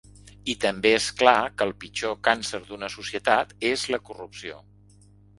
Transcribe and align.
I 0.51 0.53
també 0.61 0.91
és 0.99 1.09
clar 1.17 1.33
que 1.59 1.67
el 1.67 1.73
pitjor 1.83 2.15
càncer 2.27 2.59
d’una 2.69 2.89
societat 2.93 3.53
és 3.73 3.83
la 3.97 4.01
corrupció. 4.09 4.57